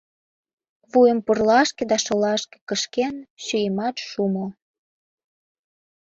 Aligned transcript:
Вуйым 0.91 1.19
пурлашке 1.25 1.83
да 1.91 1.97
шолашке 2.05 2.57
кышкен, 2.67 3.15
шӱемат 3.43 3.95
шумо. 4.09 4.47